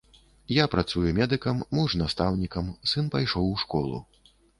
Я 0.53 0.63
працую 0.75 1.11
медыкам, 1.19 1.59
муж 1.79 1.93
настаўнікам, 2.03 2.71
сын 2.93 3.05
пайшоў 3.17 3.45
у 3.51 3.53
школу. 3.65 4.01